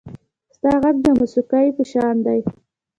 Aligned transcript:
•ستا 0.55 0.71
غږ 0.81 0.95
د 1.05 1.07
موسیقۍ 1.19 1.67
په 1.77 1.83
شان 1.91 2.15
دی. 2.25 2.39